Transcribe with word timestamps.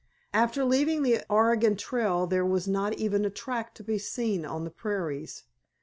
After 0.33 0.65
leaving 0.65 1.03
the 1.03 1.21
Oregon 1.29 1.75
Trail 1.75 2.25
there 2.25 2.43
was 2.43 2.67
not 2.67 2.93
even 2.95 3.23
a 3.23 3.29
track 3.29 3.75
to 3.75 3.83
be 3.83 3.99
seen 3.99 4.45
on 4.47 4.63
the 4.63 4.71
prairies. 4.71 5.43